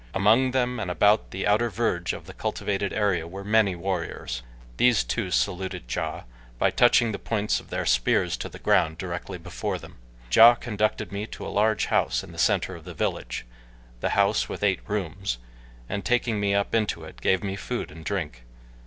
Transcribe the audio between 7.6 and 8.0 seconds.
their